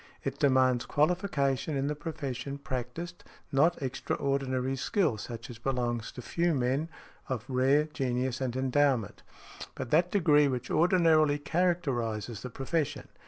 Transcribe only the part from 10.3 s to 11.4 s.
which ordinarily